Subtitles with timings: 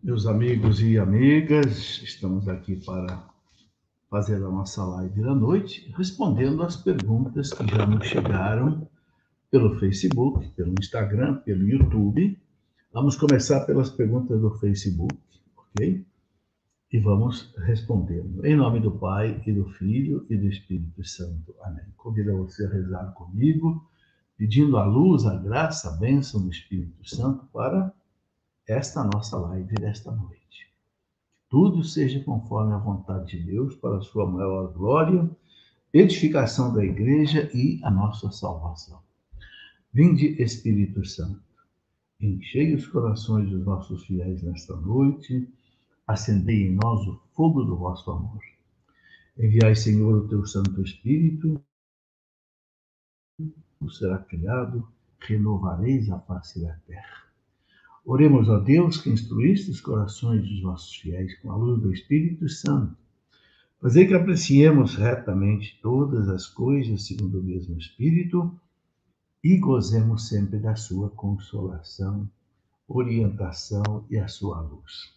[0.00, 3.20] Meus amigos e amigas, estamos aqui para
[4.08, 8.88] fazer a nossa live da noite, respondendo às perguntas que já nos chegaram
[9.50, 12.38] pelo Facebook, pelo Instagram, pelo YouTube.
[12.92, 15.18] Vamos começar pelas perguntas do Facebook,
[15.56, 16.06] ok?
[16.92, 18.46] E vamos respondendo.
[18.46, 21.56] Em nome do Pai, e do Filho, e do Espírito Santo.
[21.64, 21.84] Amém.
[21.96, 23.84] Convido você a rezar comigo,
[24.36, 27.92] pedindo a luz, a graça, a bênção do Espírito Santo para
[28.68, 30.70] esta nossa live desta noite.
[31.48, 35.28] Tudo seja conforme a vontade de Deus, para a sua maior glória,
[35.92, 39.02] edificação da igreja e a nossa salvação.
[39.90, 41.42] Vinde, Espírito Santo,
[42.20, 45.48] enchei os corações dos nossos fiéis nesta noite,
[46.06, 48.42] acendei em nós o fogo do vosso amor.
[49.38, 51.58] Enviai, Senhor, o teu Santo Espírito,
[53.80, 54.86] o será criado,
[55.20, 57.27] renovareis a face da terra.
[58.10, 62.48] Oremos a Deus que instruísse os corações dos vossos fiéis com a luz do Espírito
[62.48, 62.96] Santo.
[63.82, 68.58] Fazer que apreciemos retamente todas as coisas segundo o mesmo Espírito
[69.44, 72.26] e gozemos sempre da sua consolação,
[72.88, 75.12] orientação e a sua luz.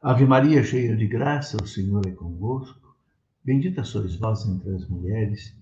[0.00, 2.96] Ave Maria, cheia de graça, o Senhor é convosco.
[3.42, 5.52] Bendita sois vós entre as mulheres,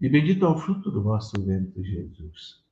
[0.00, 2.64] e bendito é o fruto do vosso ventre, Jesus.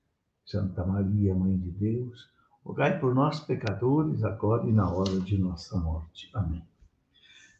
[0.46, 2.32] Santa Maria, Mãe de Deus,
[2.64, 6.30] Rogai por nós, pecadores, agora e na hora de nossa morte.
[6.32, 6.62] Amém.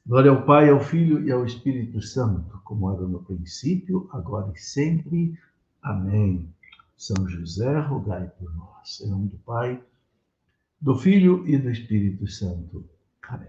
[0.06, 4.58] Glória ao Pai, ao Filho e ao Espírito Santo, como era no princípio, agora e
[4.58, 5.38] sempre.
[5.82, 6.48] Amém.
[6.96, 9.02] São José, rogai por nós.
[9.02, 9.78] Em nome do Pai,
[10.80, 12.82] do Filho e do Espírito Santo.
[13.28, 13.48] Amém.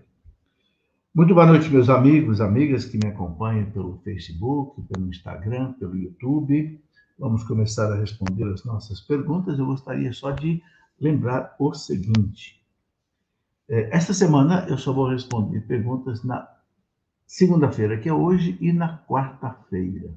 [1.14, 6.81] Muito boa noite, meus amigos, amigas que me acompanham pelo Facebook, pelo Instagram, pelo YouTube.
[7.17, 9.58] Vamos começar a responder as nossas perguntas.
[9.58, 10.61] Eu gostaria só de
[10.99, 12.63] lembrar o seguinte.
[13.67, 16.47] É, esta semana eu só vou responder perguntas na
[17.25, 20.14] segunda-feira, que é hoje, e na quarta-feira.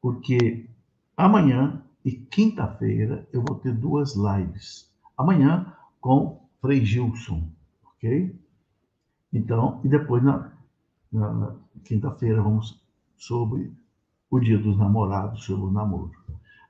[0.00, 0.68] Porque
[1.16, 4.90] amanhã e quinta-feira eu vou ter duas lives.
[5.16, 7.50] Amanhã com Frei Gilson,
[7.84, 8.38] ok?
[9.32, 10.52] Então, e depois na,
[11.12, 12.80] na, na quinta-feira vamos
[13.16, 13.72] sobre
[14.30, 16.12] o dia dos namorados, sobre o namoro.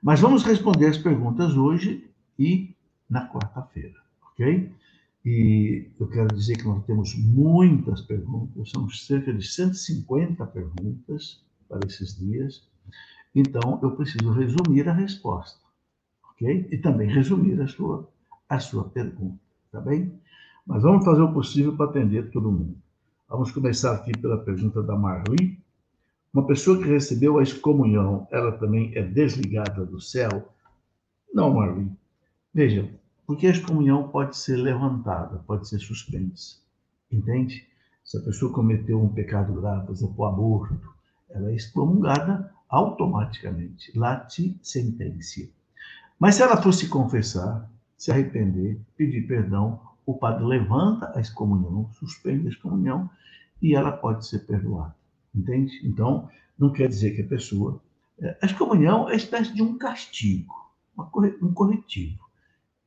[0.01, 2.75] Mas vamos responder as perguntas hoje e
[3.09, 3.99] na quarta-feira,
[4.31, 4.71] ok?
[5.25, 11.85] E eu quero dizer que nós temos muitas perguntas, são cerca de 150 perguntas para
[11.85, 12.67] esses dias,
[13.35, 15.59] então eu preciso resumir a resposta,
[16.31, 16.67] ok?
[16.71, 18.09] E também resumir a sua,
[18.47, 19.39] a sua pergunta,
[19.71, 20.13] tá bem?
[20.65, 22.77] Mas vamos fazer o possível para atender todo mundo.
[23.29, 25.59] Vamos começar aqui pela pergunta da Marli.
[26.33, 30.53] Uma pessoa que recebeu a excomunhão, ela também é desligada do céu?
[31.33, 31.89] Não, Marli.
[32.53, 32.89] Veja,
[33.27, 36.57] porque a excomunhão pode ser levantada, pode ser suspensa.
[37.11, 37.67] Entende?
[38.03, 40.93] Se a pessoa cometeu um pecado grave, por exemplo, aborto,
[41.29, 43.91] ela é excomungada automaticamente.
[43.97, 45.49] Late sentencia.
[46.17, 52.47] Mas se ela fosse confessar, se arrepender, pedir perdão, o padre levanta a excomunhão, suspende
[52.47, 53.09] a excomunhão
[53.61, 54.95] e ela pode ser perdoada.
[55.35, 55.81] Entende?
[55.83, 57.81] Então, não quer dizer que a pessoa.
[58.41, 60.55] A excomunhão é uma espécie de um castigo,
[61.41, 62.26] um corretivo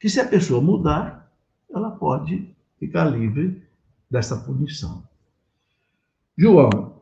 [0.00, 1.30] que se a pessoa mudar,
[1.70, 3.62] ela pode ficar livre
[4.10, 5.04] dessa punição.
[6.36, 6.94] João,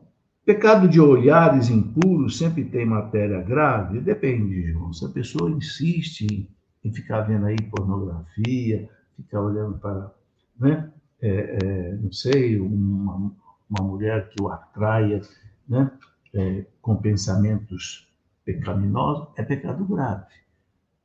[0.44, 4.00] pecado de olhares impuros sempre tem matéria grave?
[4.00, 4.92] Depende, João.
[4.92, 6.50] Se a pessoa insiste
[6.84, 10.12] em ficar vendo aí pornografia, ficar olhando para,
[10.59, 13.32] né, é, é, não sei, uma,
[13.70, 15.20] uma mulher que o atraia,
[15.69, 15.91] né,
[16.34, 18.09] é, com pensamentos
[18.44, 20.26] pecaminosos, é pecado grave.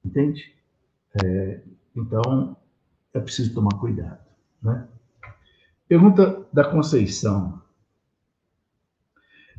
[0.04, 0.54] Entende?
[1.24, 1.62] É,
[1.96, 2.58] então,
[3.14, 4.20] é preciso tomar cuidado.
[4.62, 4.88] Né?
[5.88, 7.62] Pergunta da Conceição.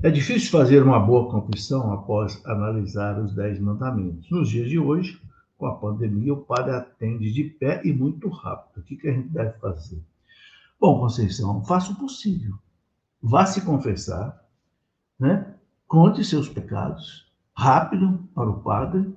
[0.02, 4.28] É difícil fazer uma boa confissão após analisar os Dez Mandamentos.
[4.30, 5.20] Nos dias de hoje,
[5.56, 8.80] com a pandemia, o padre atende de pé e muito rápido.
[8.80, 10.02] O que, que a gente deve fazer?
[10.80, 12.54] Bom, Conceição, faça o possível.
[13.22, 14.44] Vá se confessar,
[15.18, 15.54] né?
[15.86, 19.14] conte seus pecados, rápido para o padre,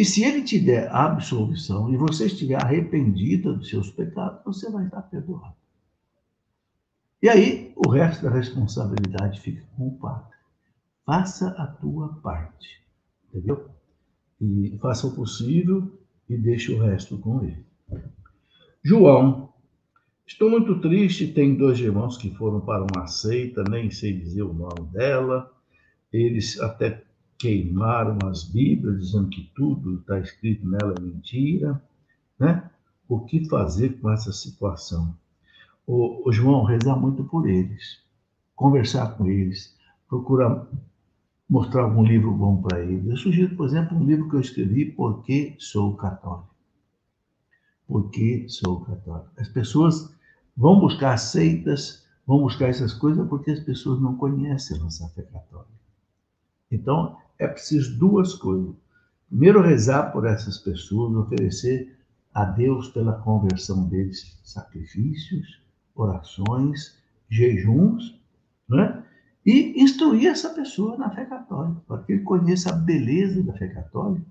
[0.00, 4.86] e se ele te der absolvição e você estiver arrependida dos seus pecados, você vai
[4.86, 5.54] estar perdoado.
[7.22, 10.34] E aí, o resto da responsabilidade fica com o Padre.
[11.04, 12.80] Faça a tua parte,
[13.28, 13.68] entendeu?
[14.40, 16.00] E faça o possível
[16.30, 17.62] e deixe o resto com ele.
[18.82, 19.52] João,
[20.26, 21.26] estou muito triste.
[21.26, 25.54] Tem dois irmãos que foram para uma seita, nem sei dizer o nome dela.
[26.10, 27.04] Eles até
[27.40, 31.82] queimaram as Bíblias, dizendo que tudo está escrito nela é mentira,
[32.38, 32.70] né?
[33.08, 35.16] o que fazer com essa situação.
[35.86, 38.02] O, o João, rezar muito por eles,
[38.54, 39.74] conversar com eles,
[40.06, 40.68] procurar
[41.48, 43.08] mostrar algum livro bom para eles.
[43.08, 46.54] Eu sugiro, por exemplo, um livro que eu escrevi, Por que Sou Católico.
[47.88, 49.30] Por que Sou Católico.
[49.36, 50.14] As pessoas
[50.56, 55.22] vão buscar seitas, vão buscar essas coisas porque as pessoas não conhecem a nossa fé
[55.22, 55.79] católica.
[56.70, 58.74] Então, é preciso duas coisas.
[59.28, 61.96] Primeiro, rezar por essas pessoas, oferecer
[62.32, 65.60] a Deus pela conversão deles sacrifícios,
[65.94, 68.20] orações, jejuns,
[68.68, 69.04] né?
[69.44, 73.68] e instruir essa pessoa na fé católica, para que ele conheça a beleza da fé
[73.68, 74.26] católica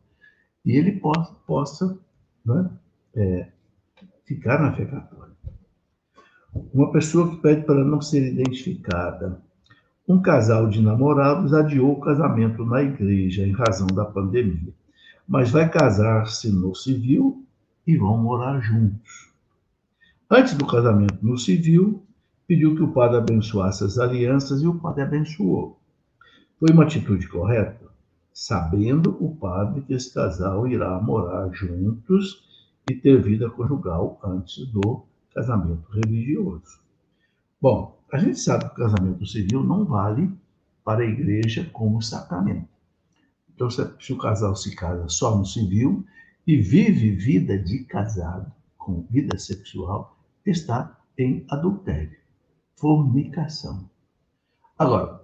[0.66, 2.00] e ele possa, possa
[2.46, 2.70] né,
[3.16, 3.48] é,
[4.26, 5.36] ficar na fé católica.
[6.74, 9.42] Uma pessoa que pede para não ser identificada.
[10.10, 14.74] Um casal de namorados adiou o casamento na igreja em razão da pandemia,
[15.28, 17.46] mas vai casar-se no civil
[17.86, 19.30] e vão morar juntos.
[20.28, 22.04] Antes do casamento no civil,
[22.48, 25.80] pediu que o padre abençoasse as alianças e o padre abençoou.
[26.60, 27.86] Foi uma atitude correta?
[28.34, 32.44] Sabendo o padre que esse casal irá morar juntos
[32.90, 35.04] e ter vida conjugal antes do
[35.36, 36.80] casamento religioso.
[37.62, 40.32] Bom, a gente sabe que o casamento civil não vale
[40.84, 42.70] para a igreja como sacramento.
[43.54, 46.06] Então, se o casal se casa só no civil
[46.48, 52.20] e vive vida de casado, com vida sexual, está em adultério
[52.80, 53.90] fornicação.
[54.78, 55.22] Agora,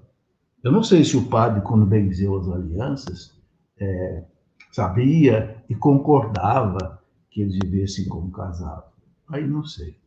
[0.64, 3.42] eu não sei se o padre, quando benzeu as alianças,
[3.80, 4.26] é,
[4.72, 8.92] sabia e concordava que eles vivessem como casados.
[9.30, 9.98] Aí não sei.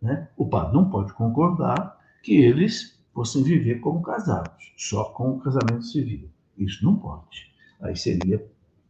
[0.00, 0.28] Né?
[0.36, 5.84] O padre não pode concordar que eles fossem viver como casados, só com o casamento
[5.84, 6.30] civil.
[6.56, 7.52] Isso não pode.
[7.80, 8.44] Aí seria,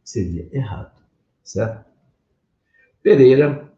[0.04, 1.02] seria errado.
[1.42, 1.90] Certo?
[3.02, 3.72] Pereira,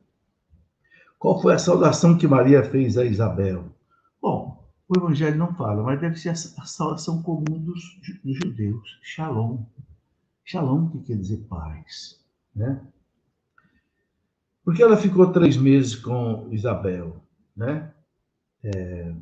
[1.18, 3.74] qual foi a saudação que Maria fez a Isabel?
[4.20, 7.82] Bom, o Evangelho não fala, mas deve ser a salvação comum dos,
[8.22, 8.98] dos judeus.
[9.02, 9.64] Shalom.
[10.44, 12.22] Shalom, que quer dizer paz.
[12.54, 12.80] Né?
[14.62, 17.22] Porque ela ficou três meses com Isabel,
[17.56, 17.92] né?
[18.62, 19.14] É,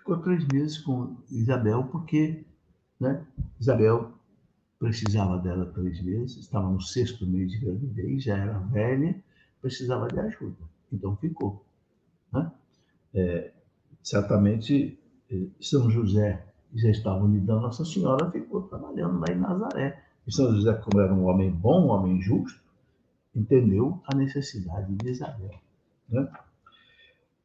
[0.00, 2.44] ficou três meses com Isabel porque
[2.98, 3.24] né,
[3.60, 4.12] Isabel
[4.78, 9.14] precisava dela três meses, estava no sexto mês de gravidez, já era velha,
[9.60, 10.56] precisava de ajuda.
[10.90, 11.64] Então ficou.
[12.32, 12.50] Né?
[13.14, 13.52] É,
[14.02, 14.98] certamente
[15.30, 20.02] eh, São José já estava unidão, Nossa Senhora ficou trabalhando lá em Nazaré.
[20.26, 22.60] E São José, como era um homem bom, um homem justo,
[23.34, 25.60] entendeu a necessidade de Isabel.
[26.08, 26.30] Né?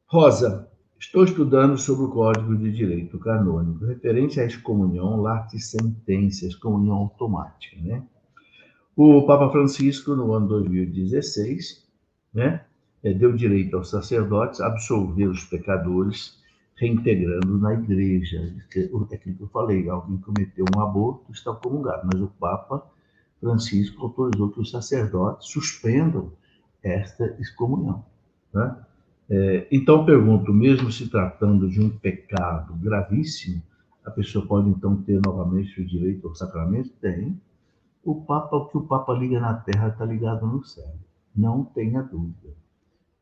[0.06, 6.96] Rosa, estou estudando sobre o Código de Direito Canônico, referente à excomunhão, late sentença, excomunhão
[6.96, 7.76] automática.
[7.80, 8.02] Né?
[8.96, 11.86] O Papa Francisco, no ano 2016,
[12.32, 12.64] né,
[13.02, 16.42] eh, deu direito aos sacerdotes a absolver os pecadores
[16.76, 18.38] reintegrando na igreja.
[18.74, 22.86] É aquilo que eu falei, alguém cometeu um aborto, está comungado, mas o Papa
[23.40, 26.32] Francisco autorizou que os sacerdotes suspendam
[26.82, 28.04] esta excomunhão.
[28.52, 28.76] Né?
[29.28, 33.62] É, então, pergunto, mesmo se tratando de um pecado gravíssimo,
[34.04, 36.90] a pessoa pode então ter novamente o direito ao sacramento?
[37.00, 37.40] Tem.
[38.04, 40.94] O Papa, o que o Papa liga na terra está ligado no céu.
[41.34, 42.54] Não tenha dúvida.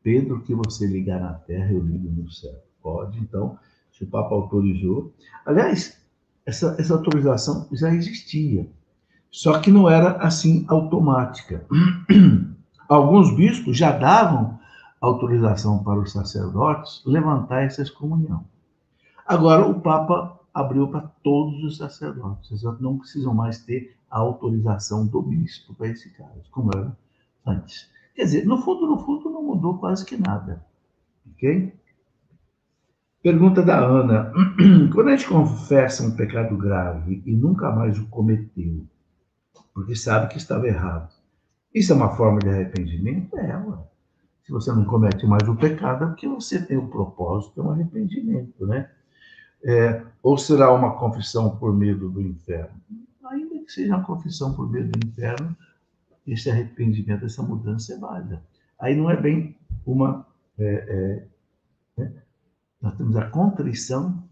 [0.03, 2.53] Pedro, que você ligar na terra, eu ligo no céu.
[2.83, 3.57] Pode, então,
[3.91, 5.11] se o Papa autorizou.
[5.43, 5.99] Aliás,
[6.45, 8.69] essa, essa autorização já existia,
[9.31, 11.65] só que não era assim automática.
[12.87, 14.54] Alguns bispos já davam
[15.05, 18.45] autorização para os sacerdotes levantar essa excomunhão.
[19.25, 22.49] Agora, o Papa abriu para todos os sacerdotes.
[22.51, 26.95] Eles não precisam mais ter a autorização do bispo para esse caso, como era
[27.45, 27.89] antes.
[28.15, 30.65] Quer dizer, no fundo, no fundo, não mudou quase que nada.
[31.31, 31.73] Ok?
[33.21, 34.31] Pergunta da Ana.
[34.93, 38.85] Quando a gente confessa um pecado grave e nunca mais o cometeu,
[39.73, 41.13] porque sabe que estava errado,
[41.73, 43.35] isso é uma forma de arrependimento?
[43.37, 43.77] É, ué.
[44.45, 47.71] Se você não comete mais o pecado, é porque você tem o propósito, é um
[47.71, 48.89] arrependimento, né?
[49.63, 52.79] É, ou será uma confissão por medo do inferno?
[53.25, 55.57] Ainda que seja uma confissão por medo do inferno,
[56.27, 58.43] esse arrependimento, essa mudança é válida.
[58.79, 60.27] Aí não é bem uma
[60.59, 61.27] é, é,
[61.97, 62.13] né?
[62.81, 64.23] Nós temos a contrição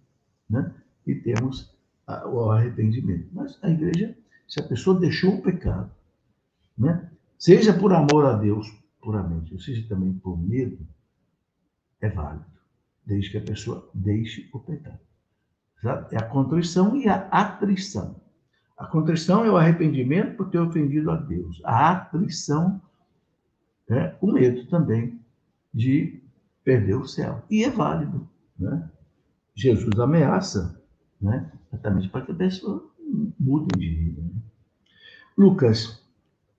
[0.50, 0.72] né?
[1.08, 3.28] e temos a, o arrependimento.
[3.32, 4.16] Mas a igreja,
[4.48, 5.90] se a pessoa deixou o pecado,
[6.78, 7.10] né?
[7.38, 8.68] seja por amor a Deus
[9.04, 10.80] puramente, ou seja também por medo,
[12.00, 12.46] é válido,
[13.06, 15.00] desde que a pessoa deixe o pecado.
[16.12, 18.16] É a contrição e a atrição.
[18.78, 21.62] A contrição é o arrependimento por ter ofendido a Deus.
[21.66, 22.82] A atrição
[23.90, 25.20] é, o medo também
[25.74, 26.22] de
[26.64, 27.44] perder o céu.
[27.50, 28.28] E é válido.
[28.58, 28.90] Né?
[29.54, 30.82] Jesus ameaça
[31.22, 31.52] né?
[31.68, 32.90] exatamente para que a pessoa
[33.38, 34.22] mude de vida.
[34.22, 34.42] Né?
[35.38, 36.03] Lucas,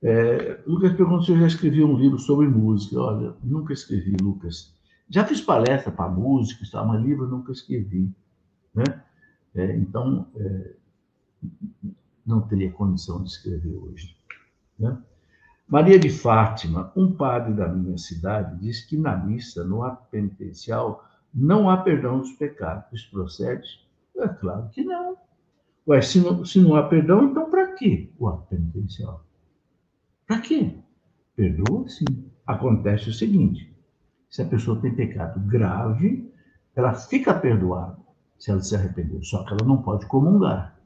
[0.04, 3.00] é, Lucas perguntou se eu já escrevi um livro sobre música.
[3.00, 4.75] Olha, nunca escrevi, Lucas.
[5.08, 6.84] Já fiz palestra para músicos, tá?
[6.84, 8.12] mas livro nunca escrevi.
[8.75, 8.84] Né?
[9.54, 10.75] É, então, é,
[12.26, 14.14] não teria condição de escrever hoje.
[14.78, 14.94] Né?
[15.66, 21.02] Maria de Fátima, um padre da minha cidade, diz que na missa, no ato penitencial,
[21.32, 22.84] não há perdão dos pecados.
[22.92, 23.66] Isso procede?
[24.18, 25.16] É claro que não.
[25.88, 29.25] Ué, se não, se não há perdão, então para que o ato penitencial?
[30.26, 30.76] Para quê?
[31.37, 32.04] Perdoa sim.
[32.47, 33.75] Acontece o seguinte:
[34.31, 36.33] se a pessoa tem pecado grave,
[36.75, 37.97] ela fica perdoada
[38.38, 40.78] se ela se arrependeu, só que ela não pode comungar.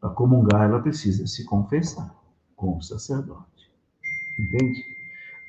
[0.00, 2.14] Para comungar, ela precisa se confessar
[2.56, 3.70] com o sacerdote.
[4.38, 4.82] Entende?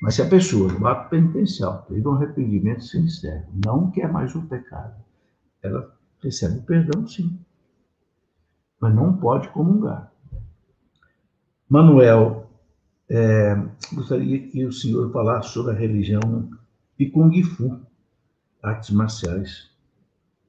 [0.02, 4.42] Mas se a pessoa, no ato penitencial, teve um arrependimento sincero, não quer mais o
[4.44, 4.96] pecado,
[5.62, 7.40] ela recebe o perdão, sim.
[8.80, 10.12] Mas não pode comungar.
[11.70, 12.51] Manuel,
[13.14, 13.56] é,
[13.94, 16.50] gostaria que o senhor falasse sobre a religião
[16.98, 17.82] de Kung Fu,
[18.64, 19.70] artes marciais.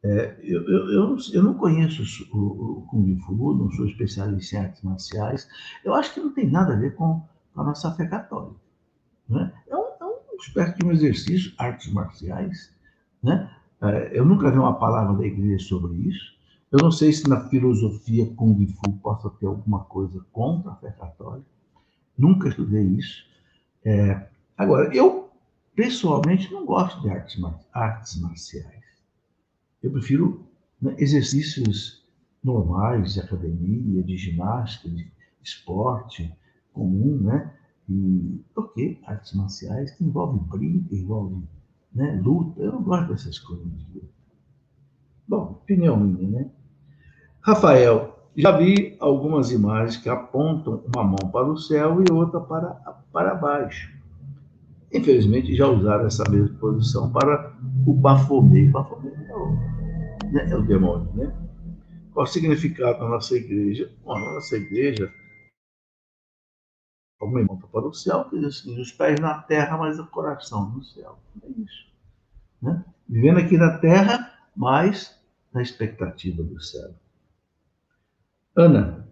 [0.04, 2.02] É, eu, eu, eu, eu, não conheço
[2.32, 5.48] o, o Kung Fu, não sou especialista em artes marciais.
[5.84, 7.26] Eu acho que não tem nada a ver com
[7.56, 8.60] a nossa fé católica.
[9.28, 9.52] Né?
[9.66, 12.72] É, um, é um espécie de um exercício, artes marciais.
[13.20, 13.50] Né?
[13.80, 16.32] É, eu nunca vi uma palavra da igreja sobre isso.
[16.70, 20.92] Eu não sei se na filosofia Kung Fu possa ter alguma coisa contra a fé
[20.92, 21.51] católica.
[22.22, 23.24] Nunca estudei isso.
[23.84, 25.28] É, agora, eu
[25.74, 27.36] pessoalmente não gosto de artes,
[27.72, 28.84] artes marciais.
[29.82, 30.46] Eu prefiro
[30.80, 32.06] né, exercícios
[32.44, 35.10] normais de academia, de ginástica, de
[35.42, 36.32] esporte,
[36.72, 37.52] comum, né?
[37.88, 41.42] E, ok, artes marciais que envolvem briga, envolvem
[41.92, 42.60] né, luta.
[42.60, 43.66] Eu não gosto dessas coisas.
[45.26, 46.50] Bom, opinião minha, né?
[47.40, 52.70] Rafael, já vi algumas imagens que apontam uma mão para o céu e outra para,
[53.12, 53.92] para baixo.
[54.92, 57.54] Infelizmente, já usaram essa mesma posição para
[57.86, 58.64] o Bafomé.
[58.64, 59.52] Bafomé é o,
[60.30, 61.34] né, é o demônio, né?
[62.12, 63.90] Qual o significado da nossa igreja?
[64.04, 65.10] Bom, na nossa igreja,
[67.18, 70.70] como irmão para o céu, que diz assim, os pés na terra, mas o coração
[70.70, 71.18] no céu.
[71.42, 71.86] É isso.
[72.60, 72.84] Né?
[73.08, 75.18] Vivendo aqui na terra, mas
[75.54, 76.94] na expectativa do céu.
[78.54, 79.08] Ana,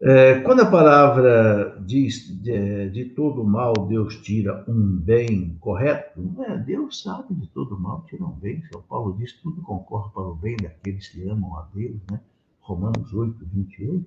[0.00, 6.56] é, quando a palavra diz de, de, todo mal Deus tira um bem correto, é,
[6.56, 8.62] Deus sabe de todo mal tira um bem.
[8.72, 12.20] São Paulo diz tudo concorre para o bem daqueles que amam a Deus, né?
[12.60, 14.06] Romanos 8, 28.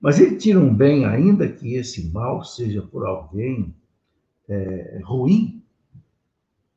[0.00, 3.74] Mas ele tira um bem, ainda que esse mal seja por alguém
[4.48, 5.64] é, ruim.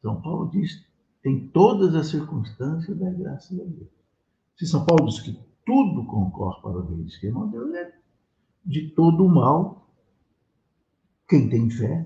[0.01, 0.83] São Paulo diz:
[1.23, 3.89] em todas as circunstâncias da graça de Deus.
[4.55, 7.93] Se São Paulo diz que tudo concorre para o bem não Deus é
[8.65, 9.87] de todo o mal,
[11.27, 12.05] quem tem fé,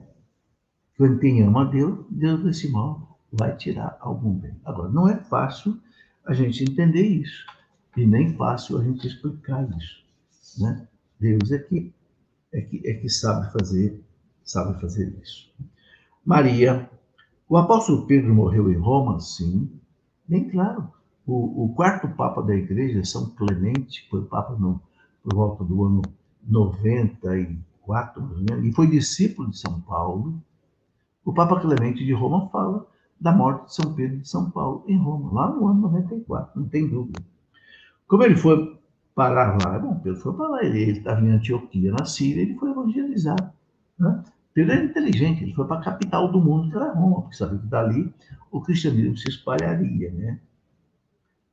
[1.20, 4.56] quem ama a Deus, Deus desse mal vai tirar algum bem.
[4.66, 5.80] Agora, não é fácil
[6.26, 7.46] a gente entender isso,
[7.96, 10.06] e nem fácil a gente explicar isso.
[10.60, 10.88] Né?
[11.20, 11.94] Deus é que,
[12.52, 14.04] é que, é que sabe fazer,
[14.44, 15.52] sabe fazer isso.
[16.26, 16.90] Maria,
[17.48, 19.70] o apóstolo Pedro morreu em Roma, sim,
[20.28, 20.92] bem claro.
[21.30, 24.82] O, o quarto papa da igreja, São Clemente, foi papa no,
[25.24, 26.02] por volta do ano
[26.44, 28.24] 94,
[28.64, 30.42] e foi discípulo de São Paulo.
[31.24, 32.88] O Papa Clemente de Roma fala
[33.22, 36.68] da morte de São Pedro de São Paulo em Roma, lá no ano 94, não
[36.68, 37.22] tem dúvida.
[38.08, 38.80] Como ele foi
[39.14, 39.78] parar lá.
[39.78, 43.54] Bom, Pedro foi para lá, ele estava em Antioquia, na Síria, ele foi evangelizar.
[44.00, 44.24] Né?
[44.54, 47.60] Pedro era inteligente, ele foi para a capital do mundo, que era Roma, porque sabia
[47.60, 48.14] que dali
[48.50, 50.12] o cristianismo se espalharia.
[50.12, 50.40] Né?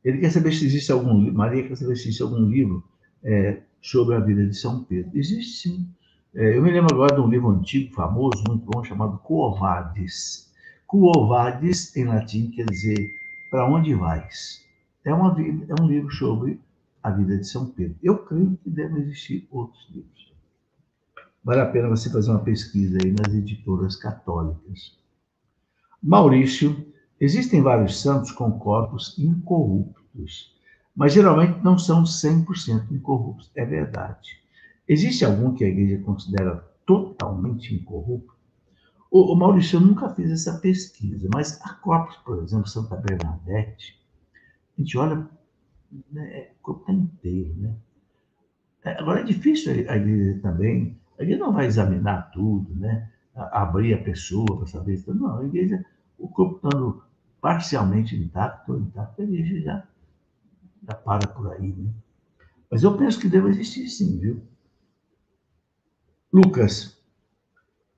[0.07, 2.85] Ele quer saber se existe algum Maria quer saber se existe algum livro
[3.25, 5.11] é, sobre a vida de São Pedro.
[5.13, 5.89] Existe sim.
[6.33, 10.49] É, eu me lembro agora de um livro antigo, famoso, muito bom, chamado Coovades.
[10.87, 13.11] Coovades, em latim, quer dizer
[13.51, 14.65] para onde vais.
[15.05, 16.61] É, uma, é um livro sobre
[17.03, 17.97] a vida de São Pedro.
[18.01, 20.33] Eu creio que devem existir outros livros.
[21.43, 24.97] Vale a pena você fazer uma pesquisa aí nas editoras católicas.
[26.01, 26.87] Maurício,
[27.21, 30.55] existem vários santos com corpos incorruptos,
[30.95, 33.51] mas geralmente não são 100% incorruptos.
[33.55, 34.41] É verdade.
[34.89, 36.57] Existe algum que a igreja considera
[36.87, 38.35] totalmente incorrupto?
[39.11, 43.99] O, o Maurício, eu nunca fiz essa pesquisa, mas há corpos, por exemplo, Santa Bernadette,
[44.77, 45.29] a gente olha
[46.13, 47.75] né, o corpo está inteiro, né?
[48.85, 53.11] É, agora é difícil a igreja também, a igreja não vai examinar tudo, né?
[53.35, 55.13] abrir a pessoa para saber se.
[55.13, 55.85] Não, a igreja,
[56.19, 57.03] o corpo estando
[57.47, 59.87] parcialmente intacto, intacto, a já,
[60.83, 61.93] já para por aí, né?
[62.69, 64.43] Mas eu penso que deve existir sim, viu?
[66.33, 67.01] Lucas,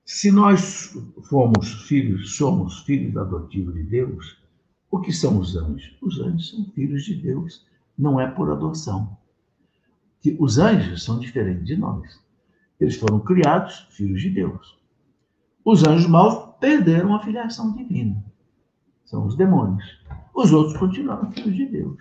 [0.05, 4.37] se nós fomos filhos, somos filhos adotivos de Deus,
[4.91, 5.97] o que são os anjos?
[5.99, 7.65] Os anjos são filhos de Deus,
[7.97, 9.17] não é por adoção.
[10.21, 12.21] Que os anjos são diferentes de nós.
[12.79, 14.77] Eles foram criados filhos de Deus.
[15.65, 18.29] Os anjos maus perderam a filiação divina.
[19.09, 19.83] São os demônios.
[20.35, 21.97] Os outros continuaram filhos de Deus.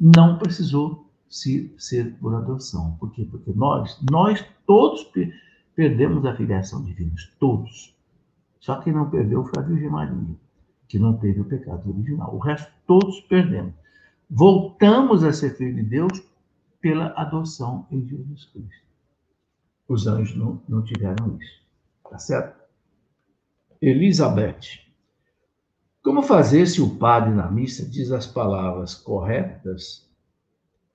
[0.00, 2.96] Não precisou se, ser por adoção.
[2.98, 3.28] Por quê?
[3.30, 5.06] Porque nós, nós todos
[5.74, 7.14] perdemos a filiação divina.
[7.38, 7.94] Todos.
[8.58, 10.34] Só quem não perdeu foi a Virgem Maria,
[10.88, 12.34] que não teve o pecado original.
[12.34, 13.74] O resto, todos perdemos.
[14.30, 16.22] Voltamos a ser filhos de Deus
[16.80, 18.86] pela adoção em Jesus Cristo.
[19.86, 21.60] Os anjos não, não tiveram isso.
[22.10, 22.58] Tá certo?
[23.82, 24.85] Elizabeth.
[26.06, 30.08] Como fazer se o padre na missa diz as palavras corretas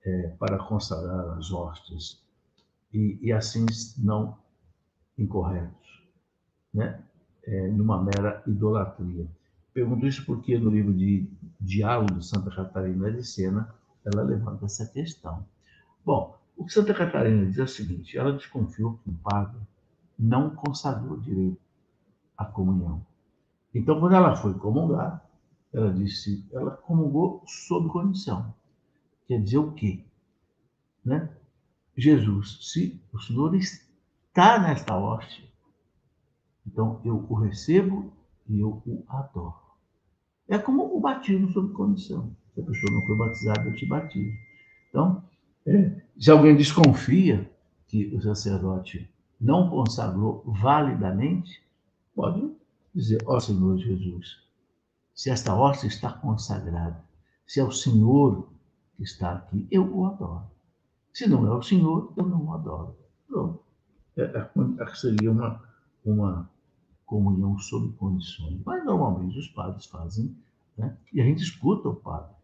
[0.02, 2.18] é, para consagrar as hóstias
[2.90, 3.66] e, e, assim
[3.98, 4.38] não
[5.18, 6.08] incorretos,
[6.72, 6.98] né?
[7.44, 9.26] É, numa mera idolatria?
[9.74, 11.28] Pergunto isso porque no livro de
[11.60, 13.68] Diálogo de Santa Catarina de Sena
[14.06, 15.44] ela levanta essa questão.
[16.02, 19.60] Bom, o que Santa Catarina diz é o seguinte: ela desconfiou que o padre
[20.18, 21.60] não consagrou direito
[22.34, 23.11] a comunhão.
[23.74, 25.24] Então, quando ela foi comungar,
[25.72, 28.54] ela disse, ela comungou sob condição.
[29.26, 30.04] Quer dizer o quê?
[31.04, 31.28] Né?
[31.96, 35.44] Jesus, se o Senhor está nesta hóstia,
[36.66, 38.12] então eu o recebo
[38.48, 39.62] e eu o adoro.
[40.48, 42.34] É como o batismo sob condição.
[42.54, 44.36] Se a pessoa não foi batizada, eu te batizo.
[44.90, 45.24] Então,
[45.66, 47.50] é, se alguém desconfia
[47.86, 49.08] que o sacerdote
[49.40, 51.62] não consagrou validamente,
[52.14, 52.54] pode
[52.94, 54.38] dizer: Ó Senhor Jesus,
[55.14, 57.04] se esta hóstia está consagrada,
[57.46, 58.48] se é o Senhor
[58.96, 60.50] que está aqui, eu o adoro.
[61.12, 62.96] Se não é o Senhor, eu não o adoro.
[63.26, 63.62] Pronto.
[64.16, 64.50] É, é,
[64.80, 65.62] é seria uma,
[66.04, 66.50] uma
[67.04, 68.60] comunhão sob condições.
[68.64, 70.36] Mas normalmente os padres fazem,
[70.76, 70.96] né?
[71.12, 72.34] e a gente escuta o padre.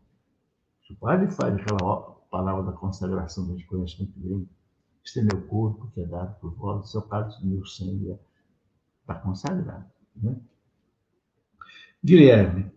[0.87, 4.48] Se o padre faz aquela palavra da consagração a gente conhece muito bem,
[5.02, 8.11] este é meu corpo que é dado por vós, esse o cálice do meu sangue,
[8.11, 8.18] é
[9.00, 9.87] está consagrado.
[10.22, 10.37] Né?
[12.04, 12.70] Guilherme,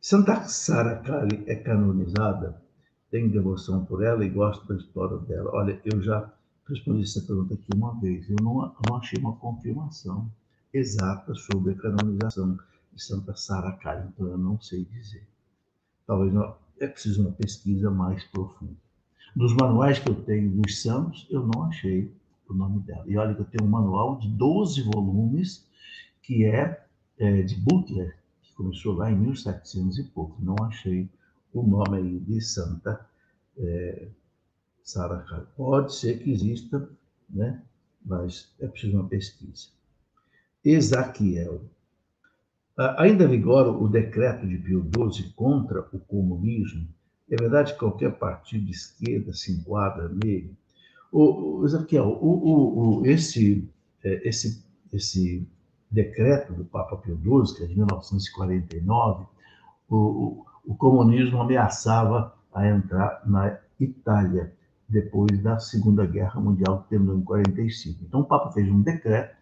[0.00, 2.62] Santa Sara Kali é canonizada?
[3.10, 5.50] Tenho devoção por ela e gosto da história dela.
[5.52, 6.32] Olha, eu já
[6.68, 8.28] respondi essa pergunta aqui uma vez.
[8.28, 10.30] Eu não, não achei uma confirmação
[10.72, 12.58] exata sobre a canonização
[12.92, 15.26] de Santa Sara Kali, então eu não sei dizer.
[16.06, 18.74] Talvez não, é preciso uma pesquisa mais profunda.
[19.34, 22.10] Nos manuais que eu tenho dos santos, eu não achei
[22.48, 23.04] o nome dela.
[23.06, 25.66] E olha que eu tenho um manual de 12 volumes,
[26.24, 26.82] que é,
[27.18, 30.42] é de Butler, que começou lá em 1700 e pouco.
[30.42, 31.08] Não achei
[31.52, 33.06] o nome aí de Santa
[33.58, 34.08] é,
[34.82, 35.46] Sara Kali.
[35.56, 36.88] Pode ser que exista,
[37.28, 37.62] né?
[38.04, 39.68] mas é preciso uma pesquisa.
[40.64, 41.62] Ezaquiel.
[42.98, 46.88] Ainda vigora o decreto de Pio XII contra o comunismo.
[47.30, 50.56] É verdade que qualquer partido de esquerda se enquadra nele.
[51.12, 53.68] O, o Ezequiel, o, o, o, esse,
[54.02, 55.46] é, esse, esse
[55.94, 59.26] decreto do Papa Pio XII, que é de 1949,
[59.88, 64.52] o, o comunismo ameaçava a entrar na Itália
[64.88, 68.04] depois da Segunda Guerra Mundial, que terminou em 45.
[68.04, 69.36] Então, o Papa fez um decreto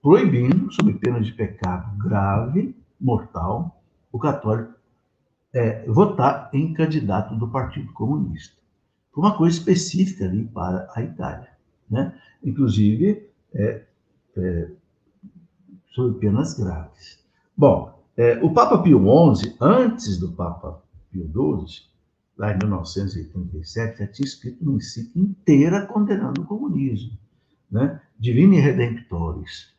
[0.00, 4.74] proibindo, sob pena de pecado grave, mortal, o católico
[5.54, 8.56] é, votar em candidato do Partido Comunista.
[9.12, 11.48] Foi uma coisa específica ali para a Itália,
[11.90, 12.18] né?
[12.42, 13.84] Inclusive, é,
[14.36, 14.70] é,
[15.92, 17.18] sob penas graves.
[17.56, 19.00] Bom, é, o Papa Pio
[19.34, 21.86] XI, antes do Papa Pio XII,
[22.36, 27.16] lá em 1987, já tinha escrito uma encíclica inteira condenando o comunismo,
[27.70, 28.00] né?
[28.18, 29.72] Divini Redemptores.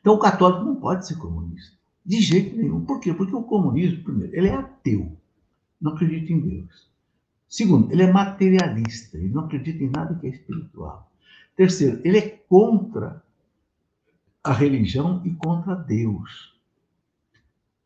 [0.00, 2.84] Então, o católico não pode ser comunista, de jeito nenhum.
[2.84, 3.14] Por quê?
[3.14, 5.16] Porque o comunismo, primeiro, ele é ateu,
[5.80, 6.90] não acredita em Deus.
[7.48, 11.10] Segundo, ele é materialista, ele não acredita em nada que é espiritual.
[11.54, 13.22] Terceiro, ele é contra
[14.42, 16.58] a religião e contra Deus.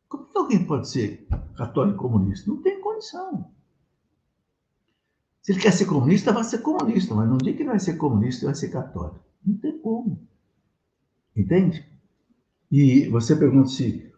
[0.09, 2.51] Como que alguém pode ser católico comunista?
[2.51, 3.51] Não tem condição.
[5.43, 8.45] Se ele quer ser comunista, vai ser comunista, mas não diga que vai ser comunista
[8.45, 9.25] e vai ser católico.
[9.45, 10.27] Não tem como.
[11.37, 11.85] Entende?
[12.71, 14.13] E você pergunta se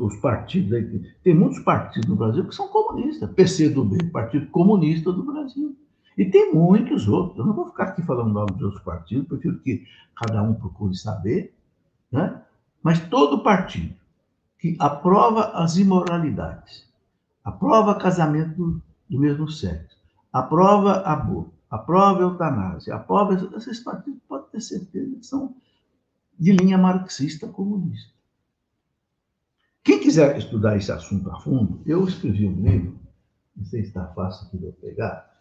[0.00, 0.78] os partidos.
[1.22, 3.30] Tem muitos partidos no Brasil que são comunistas.
[3.32, 5.74] PCdoB, Partido Comunista do Brasil.
[6.18, 7.38] E tem muitos outros.
[7.38, 10.94] Eu não vou ficar aqui falando nome dos outros partidos, prefiro que cada um procure
[10.94, 11.55] saber.
[12.16, 12.42] Né?
[12.82, 13.94] Mas todo partido
[14.58, 16.88] que aprova as imoralidades,
[17.44, 19.98] aprova casamento do mesmo sexo,
[20.32, 23.34] aprova aborto, aprova eutanásia, aprova.
[23.58, 25.54] Esses partidos podem ter certeza que são
[26.38, 28.10] de linha marxista comunista.
[29.84, 32.98] Quem quiser estudar esse assunto a fundo, eu escrevi um livro,
[33.54, 35.38] não sei se está fácil de eu pegar,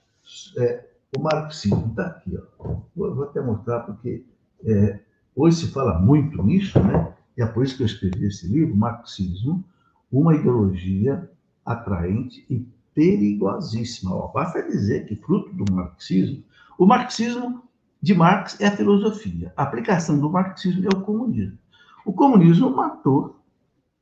[0.58, 2.38] é, o marxismo está aqui.
[2.60, 2.82] Ó.
[2.94, 4.26] Vou, vou, até mostrar, porque
[4.66, 5.00] é,
[5.36, 7.14] hoje se fala muito nisso, né?
[7.38, 9.64] e é por isso que eu escrevi esse livro, Marxismo,
[10.12, 11.30] uma ideologia
[11.66, 14.16] atraente e perigosíssima.
[14.16, 16.44] Ó, basta dizer que, fruto do marxismo,
[16.80, 17.64] o marxismo
[18.02, 19.52] de Marx é a filosofia.
[19.58, 21.58] A aplicação do marxismo é o comunismo.
[22.06, 23.36] O comunismo matou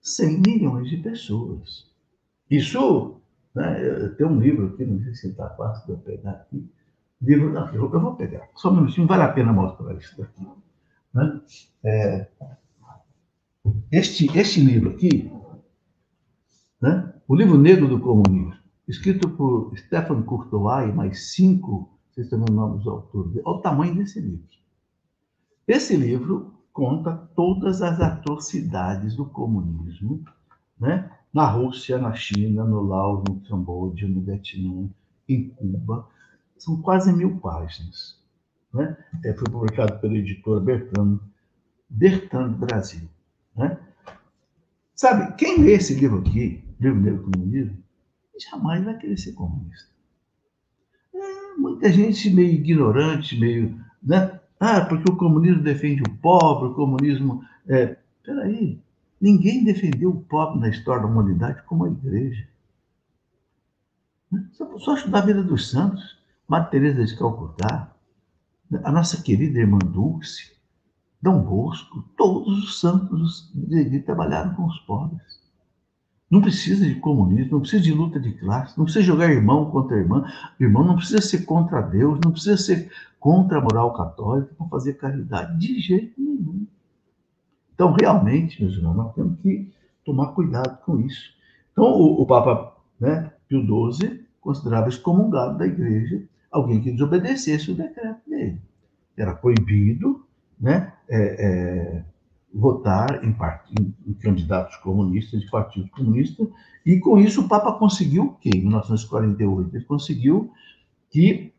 [0.01, 1.89] 100 milhões de pessoas.
[2.49, 3.15] Isso,
[3.55, 6.69] né, tem um livro aqui, não sei se está fácil de eu pegar aqui.
[7.21, 10.45] Livro, não, eu vou pegar, só um minutinho, vale a pena mostrar isso daqui.
[11.13, 11.41] Né?
[11.83, 12.27] É,
[13.91, 15.31] este, este livro aqui,
[16.81, 18.55] né, o livro negro do comunismo,
[18.87, 23.57] escrito por Stefan Courtois e mais cinco, vocês estão vendo o nome dos autores, olha
[23.57, 24.43] o tamanho desse livro.
[25.67, 30.23] Esse livro conta todas as atrocidades do comunismo,
[30.79, 31.09] né?
[31.33, 34.89] na Rússia, na China, no Laos, no Camboja, no Vietnã,
[35.27, 36.07] em Cuba.
[36.57, 38.21] São quase mil páginas.
[38.73, 38.97] Né?
[39.23, 41.19] É, foi publicado pela editora Bertrand,
[41.89, 43.07] Bertrand Brasil.
[43.55, 43.77] Né?
[44.95, 47.77] Sabe, quem lê esse livro aqui, Livro Negro Comunismo,
[48.39, 49.89] jamais vai querer ser comunista.
[51.13, 53.79] É, muita gente meio ignorante, meio.
[54.01, 54.39] Né?
[54.59, 57.43] Ah, porque o comunismo defende o pobre, o comunismo.
[57.67, 57.97] É...
[58.23, 58.79] Peraí,
[59.19, 62.47] ninguém defendeu o pobre na história da humanidade como a igreja.
[64.53, 67.92] Só, só estudar a vida dos santos, Madre Teresa de Calcutá,
[68.83, 70.53] a nossa querida irmã Dulce,
[71.21, 75.41] Dom Bosco, todos os santos de trabalharam com os pobres.
[76.29, 79.97] Não precisa de comunismo, não precisa de luta de classe, não precisa jogar irmão contra
[79.97, 80.25] irmã.
[80.59, 84.93] Irmão não precisa ser contra Deus, não precisa ser contra a moral católica para fazer
[84.93, 86.65] caridade, de jeito nenhum.
[87.73, 89.71] Então, realmente, meus irmãos, nós temos que
[90.03, 91.33] tomar cuidado com isso.
[91.71, 93.61] Então, o, o Papa né, Pio
[93.93, 98.61] XII considerava excomungado da igreja alguém que desobedecesse o decreto dele.
[99.17, 100.25] Era proibido
[100.59, 102.05] né, é, é,
[102.53, 103.35] votar em,
[103.79, 106.47] em, em, candidatos comunistas, de partido comunista,
[106.85, 108.51] e com isso o Papa conseguiu o quê?
[108.55, 110.51] Em 1948, ele conseguiu
[111.09, 111.51] que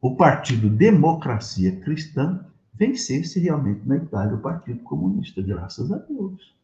[0.00, 6.54] o Partido Democracia Cristã vencesse realmente na Itália o Partido Comunista, graças a Deus.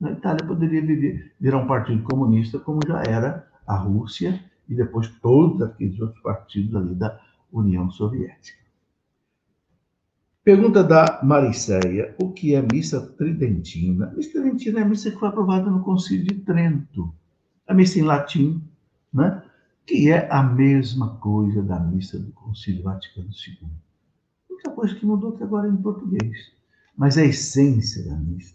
[0.00, 4.38] Na Itália poderia viver, virar um partido comunista como já era a Rússia
[4.68, 7.20] e depois todos aqueles outros partidos ali da
[7.52, 8.66] União Soviética.
[10.44, 14.12] Pergunta da Mariceia: o que é missa tridentina?
[14.16, 17.12] Missa tridentina é a missa que foi aprovada no Concílio de Trento.
[17.66, 18.62] A missa em latim,
[19.12, 19.42] né?
[19.84, 23.68] que é a mesma coisa da missa do Concílio Vaticano II.
[24.48, 26.52] A única coisa que mudou que agora é em português.
[26.96, 28.54] Mas a essência da missa,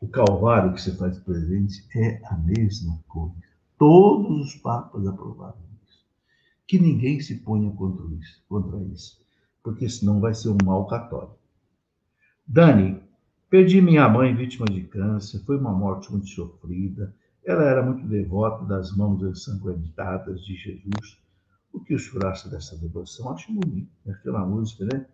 [0.00, 3.51] o calvário que você faz presente, é a mesma coisa.
[3.78, 6.04] Todos os papas aprovaram isso.
[6.66, 8.42] Que ninguém se ponha contra isso.
[8.48, 9.22] Contra isso
[9.62, 11.38] porque senão vai ser um mal católico.
[12.46, 13.00] Dani,
[13.48, 17.14] perdi minha mãe vítima de câncer, foi uma morte muito sofrida.
[17.44, 21.20] Ela era muito devota das mãos ensanguentadas de Jesus.
[21.72, 23.30] O que os furaste dessa devoção?
[23.30, 24.12] Acho bonito, né?
[24.12, 25.06] aquela música, né?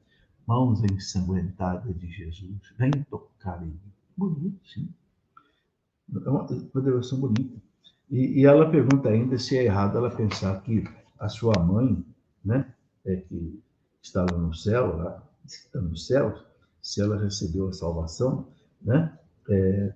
[0.47, 3.93] Mãos ensanguentadas de Jesus, vem tocar em mim.
[4.17, 4.89] Bonito, sim.
[6.13, 7.61] É uma, uma devoção bonita.
[8.11, 10.85] E, e, ela pergunta ainda se é errado ela pensar que
[11.19, 12.05] a sua mãe,
[12.45, 12.73] né,
[13.05, 13.63] é que
[14.03, 16.39] está no céu, lá, está no céu,
[16.81, 18.49] se ela recebeu a salvação,
[18.81, 19.19] né?
[19.51, 19.95] É,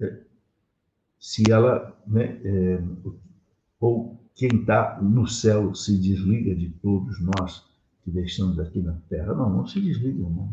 [0.00, 0.20] é,
[1.18, 2.82] se ela, né, é,
[3.80, 7.64] ou quem está no céu se desliga de todos nós
[8.02, 9.34] que deixamos aqui na terra.
[9.34, 10.52] Não, não se desligam, não.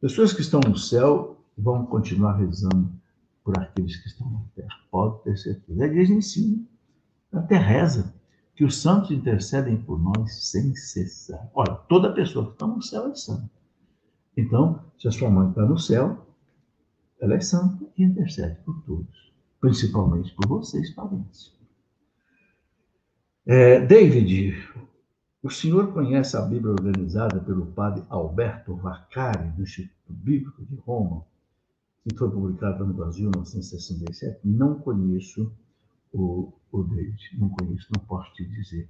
[0.00, 2.92] Pessoas que estão no céu vão continuar rezando
[3.44, 4.74] por aqueles que estão na terra.
[4.90, 5.84] Pode ter certeza.
[5.84, 6.64] A igreja ensina.
[7.30, 8.14] Até reza
[8.54, 11.50] que os santos intercedem por nós sem cessar.
[11.54, 13.50] Olha, toda pessoa que está no céu é santa.
[14.36, 16.26] Então, se a sua mãe está no céu,
[17.20, 21.52] ela é santa e intercede por todos, principalmente por vocês, parentes.
[23.46, 24.54] É, David,
[25.42, 31.24] o senhor conhece a Bíblia organizada pelo padre Alberto Vaccari, do Instituto Bíblico de Roma,
[32.08, 34.40] que foi publicada no Brasil em 1967?
[34.44, 35.50] Não conheço
[36.12, 37.18] o, o David.
[37.38, 38.88] Não conheço, não posso te dizer.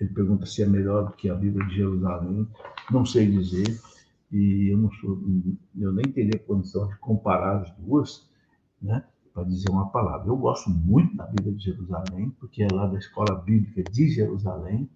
[0.00, 2.48] Ele pergunta se é melhor do que a Bíblia de Jerusalém.
[2.90, 3.80] Não sei dizer.
[4.32, 5.22] e eu não sou,
[5.78, 8.28] eu nem teria condição de comparar as duas,
[8.82, 10.28] né, para dizer uma palavra.
[10.28, 14.88] Eu gosto muito da Bíblia de Jerusalém, porque é lá da escola bíblica de Jerusalém,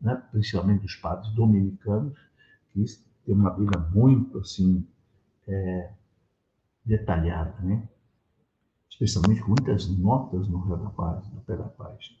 [0.00, 2.16] né, principalmente dos padres dominicanos,
[2.72, 2.84] que
[3.26, 4.86] tem uma Bíblia muito assim
[5.46, 5.90] é,
[6.88, 7.86] detalhada, né?
[8.90, 12.18] especialmente com muitas notas no Rio da Paz, no pé da página.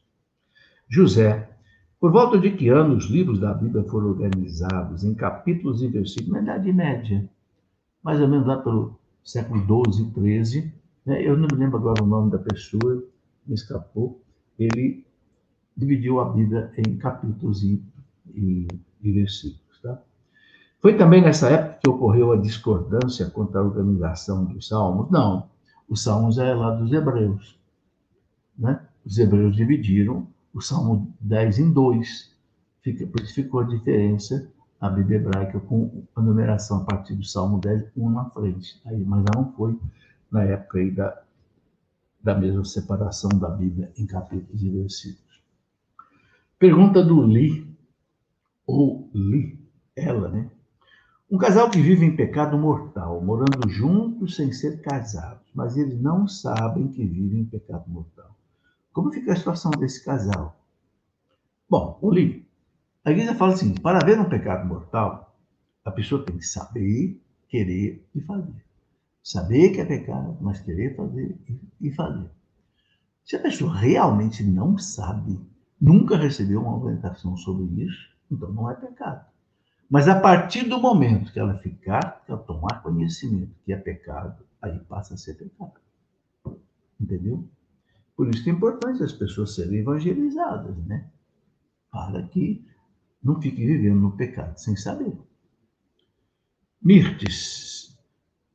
[0.88, 1.50] José,
[1.98, 6.32] por volta de que ano os livros da Bíblia foram organizados em capítulos e versículos?
[6.32, 7.28] Na Idade Média,
[8.02, 9.60] mais ou menos lá pelo século
[9.92, 10.12] XII,
[10.44, 10.72] XIII.
[11.04, 11.26] Né?
[11.26, 13.04] Eu não me lembro agora o nome da pessoa,
[13.46, 14.22] me escapou.
[14.58, 15.04] Ele
[15.76, 17.82] dividiu a Bíblia em capítulos e,
[18.34, 18.68] e,
[19.02, 19.80] e versículos.
[19.82, 20.00] Tá?
[20.80, 25.10] Foi também nessa época que ocorreu a discordância quanto à organização dos salmos?
[25.10, 25.48] Não,
[25.88, 27.58] os salmos é lá dos hebreus.
[28.56, 28.80] Né?
[29.04, 32.32] Os hebreus dividiram o Salmo 10 em dois.
[32.82, 37.24] Fica, por isso ficou a diferença, a Bíblia hebraica, com a numeração a partir do
[37.24, 38.80] Salmo 10, um na frente.
[38.86, 39.78] Aí, mas não foi
[40.30, 41.22] na época aí da,
[42.22, 45.42] da mesma separação da Bíblia em capítulos e versículos.
[46.58, 47.66] Pergunta do Li,
[48.66, 49.58] ou Li,
[49.96, 50.50] ela, né?
[51.30, 56.26] Um casal que vive em pecado mortal, morando juntos sem ser casados, mas eles não
[56.26, 58.34] sabem que vivem em pecado mortal.
[58.94, 60.58] Como fica a situação desse casal?
[61.68, 62.42] Bom, o livro.
[63.04, 65.36] A igreja fala assim: para haver um pecado mortal,
[65.84, 68.64] a pessoa tem que saber, querer e fazer.
[69.22, 71.38] Saber que é pecado, mas querer fazer
[71.78, 72.30] e fazer.
[73.22, 75.38] Se a pessoa realmente não sabe,
[75.78, 79.27] nunca recebeu uma orientação sobre isso, então não é pecado.
[79.88, 84.44] Mas a partir do momento que ela ficar, que ela tomar conhecimento que é pecado,
[84.60, 85.80] aí passa a ser pecado.
[87.00, 87.48] Entendeu?
[88.16, 91.08] Por isso que é importante as pessoas serem evangelizadas, né?
[91.90, 92.66] Para que
[93.22, 95.16] não fiquem vivendo no pecado sem saber.
[96.82, 97.96] Mirtes,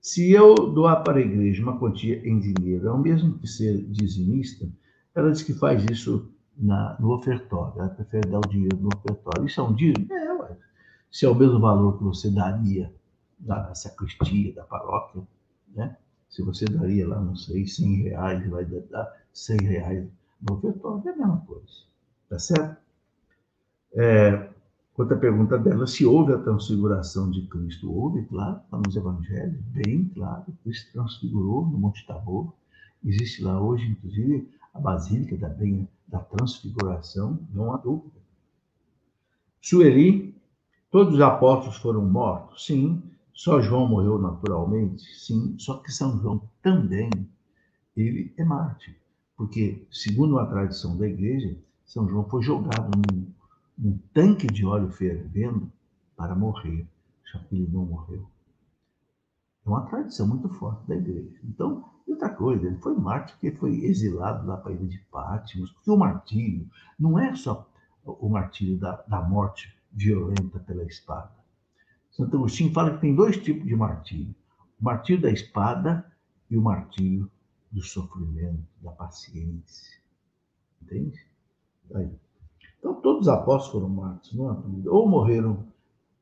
[0.01, 4.69] se eu doar para a igreja uma quantia em dinheiro, ao mesmo que ser dizimista,
[5.15, 9.45] ela diz que faz isso na, no ofertório, ela prefere dar o dinheiro no ofertório.
[9.45, 10.11] Isso é um dízimo?
[10.11, 10.57] É, ué.
[11.13, 12.91] Se é o mesmo valor que você daria
[13.39, 15.21] na sacristia da paróquia,
[15.75, 15.95] né?
[16.27, 20.07] Se você daria lá, não sei, 100 reais, vai dar 100 reais
[20.41, 21.71] no ofertório, é a mesma coisa.
[22.27, 22.77] Tá certo?
[23.93, 24.49] É,
[25.21, 27.93] pergunta dela, se houve a transfiguração de Cristo.
[27.93, 30.45] Houve, claro, está nos evangelhos, bem claro.
[30.63, 32.51] Cristo transfigurou no Monte Tabor.
[33.05, 35.55] Existe lá hoje, inclusive, a Basílica da,
[36.07, 38.19] da Transfiguração, não há dúvida.
[39.61, 40.33] Sueli,
[40.93, 42.67] todos os apóstolos foram mortos?
[42.67, 43.01] Sim.
[43.33, 45.03] Só João morreu naturalmente?
[45.17, 45.57] Sim.
[45.57, 47.09] Só que São João também,
[47.97, 48.95] ele é mártir.
[49.35, 53.25] Porque, segundo a tradição da igreja, São João foi jogado num,
[53.75, 55.67] num tanque de óleo fervendo
[56.15, 56.87] para morrer,
[57.25, 58.29] só que ele não morreu.
[59.65, 61.39] É uma tradição muito forte da igreja.
[61.43, 65.71] Então, outra coisa, ele foi mártir porque foi exilado lá para a ilha de Pátimos,
[65.71, 67.67] porque o martírio não é só
[68.05, 71.31] o martírio da, da morte violenta pela espada.
[72.11, 74.35] Santo Agostinho fala que tem dois tipos de martírio:
[74.79, 76.05] o martírio da espada
[76.49, 77.29] e o martírio
[77.71, 80.01] do sofrimento, da paciência.
[80.81, 81.25] Entende?
[81.95, 82.09] Aí.
[82.79, 84.91] Então, todos os apóstolos foram mortos, não há dúvida.
[84.91, 85.65] Ou morreram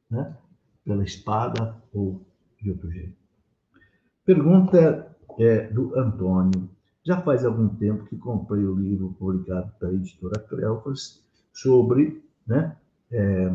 [0.09, 0.37] né,
[0.85, 2.25] pela espada ou
[2.61, 3.17] de outro jeito.
[4.23, 6.69] Pergunta é, do Antônio.
[7.03, 12.77] Já faz algum tempo que comprei o livro publicado pela editora Crelfas sobre né,
[13.11, 13.51] é,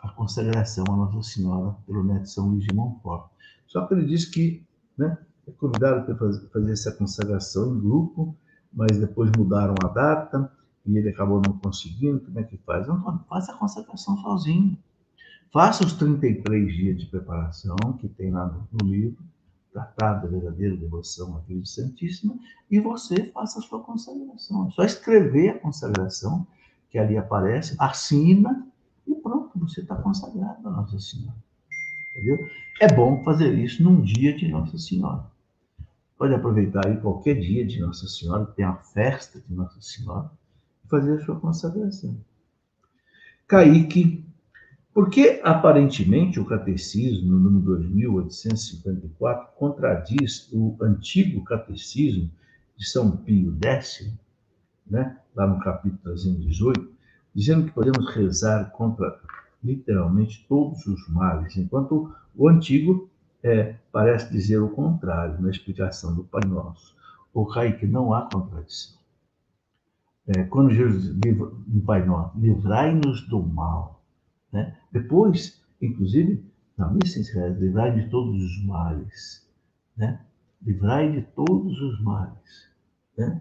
[0.00, 3.30] a consagração a Nossa Senhora pelo neto São Luís de Montfort.
[3.66, 4.64] Só que ele diz que
[4.96, 6.16] né, é convidado para
[6.52, 8.36] fazer essa consagração em grupo,
[8.72, 10.50] mas depois mudaram a data
[10.86, 12.20] e ele acabou não conseguindo.
[12.20, 12.86] Como é que faz?
[12.86, 14.78] Não, faça a consagração sozinho.
[15.52, 19.22] Faça os 33 dias de preparação que tem lá no, no livro,
[19.72, 22.36] Tratado da Verdadeira Devoção à Virgem Santíssima,
[22.70, 24.68] e você faça a sua consagração.
[24.68, 26.46] É só escrever a consagração,
[26.90, 28.66] que ali aparece, assina,
[29.06, 31.36] e pronto, você está consagrado a Nossa Senhora.
[32.12, 32.48] Entendeu?
[32.80, 35.24] É bom fazer isso num dia de Nossa Senhora.
[36.16, 40.30] Pode aproveitar aí qualquer dia de Nossa Senhora, tem a festa de Nossa Senhora,
[40.84, 42.16] e fazer a sua consagração.
[43.46, 44.24] Kaique,
[44.94, 52.30] porque aparentemente o catecismo, no número 2854, contradiz o antigo catecismo
[52.76, 54.14] de São Pio X,
[54.86, 56.94] né, lá no capítulo 318,
[57.34, 59.20] dizendo que podemos rezar contra
[59.62, 63.08] literalmente todos os males, enquanto o antigo
[63.42, 66.94] é, parece dizer o contrário na explicação do Pai Nosso.
[67.32, 68.96] O que não há contradição.
[70.26, 74.02] É, quando Jesus livra no Pai Nosso, livrai-nos do mal.
[74.52, 74.76] Né?
[74.92, 76.44] Depois, inclusive,
[76.76, 79.48] Na missa reza, livrai de todos os males,
[79.96, 80.20] né?
[80.60, 82.68] Livrai de todos os males,
[83.16, 83.40] né?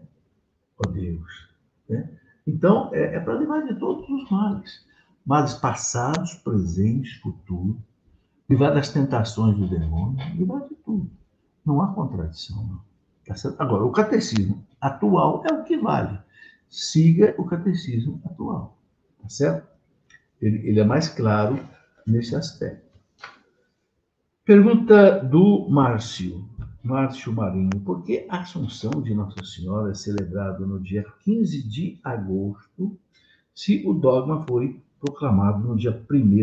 [0.77, 1.49] Ó Deus,
[1.89, 2.09] né?
[2.45, 4.85] Então, é, é para livrar de todos os males.
[5.25, 7.77] Males passados, presentes, futuros.
[8.49, 10.17] Livrar das tentações do demônio.
[10.35, 11.09] Livrar de tudo.
[11.65, 12.81] Não há contradição, não.
[13.25, 16.19] Tá Agora, o catecismo atual é o que vale.
[16.69, 18.77] Siga o catecismo atual.
[19.21, 19.67] Tá certo?
[20.41, 21.57] Ele, ele é mais claro
[22.05, 22.83] nesse aspecto.
[24.43, 26.45] Pergunta do Márcio.
[26.83, 27.79] Márcio Marinho.
[27.85, 32.99] Por que a Assunção de Nossa Senhora é celebrada no dia 15 de agosto,
[33.55, 36.35] se o dogma foi proclamado no dia 1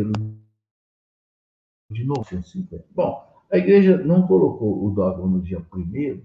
[1.92, 2.86] de 1950?
[2.94, 3.22] Bom,
[3.52, 6.22] a igreja não colocou o dogma no dia 1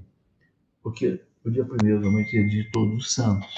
[0.82, 3.54] porque o dia 1 normalmente é de todos os santos,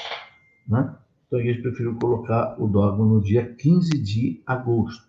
[0.67, 0.97] né?
[1.27, 5.05] Então a igreja preferiu colocar o dogma no dia 15 de agosto.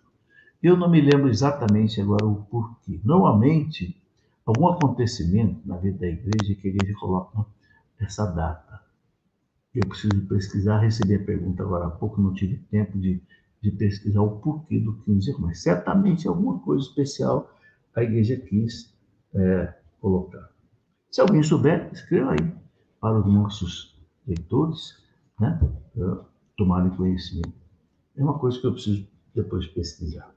[0.61, 2.99] Eu não me lembro exatamente agora o porquê.
[3.03, 3.98] Normalmente,
[4.49, 7.45] algum acontecimento na vida da igreja que a igreja coloca
[7.99, 8.81] essa data.
[9.73, 13.21] Eu preciso pesquisar, recebi a pergunta agora há pouco, não tive tempo de,
[13.61, 17.55] de pesquisar o porquê do 15 de mas certamente alguma coisa especial
[17.95, 18.91] a igreja quis
[19.35, 20.49] é, colocar.
[21.11, 22.55] Se alguém souber, escreva aí
[22.99, 24.97] para os nossos leitores,
[25.39, 25.59] né,
[26.57, 27.53] tomarem conhecimento.
[28.17, 30.33] É uma coisa que eu preciso depois pesquisar.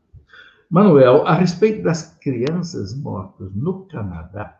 [0.72, 4.58] Manuel, a respeito das crianças mortas no Canadá,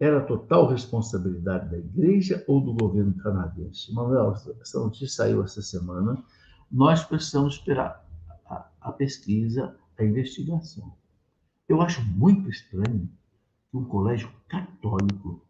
[0.00, 3.92] era total responsabilidade da igreja ou do governo canadense?
[3.92, 6.24] Manuel, essa notícia saiu essa semana.
[6.70, 8.02] Nós precisamos esperar
[8.46, 10.96] a, a pesquisa, a investigação.
[11.68, 13.06] Eu acho muito estranho
[13.70, 15.46] que um colégio católico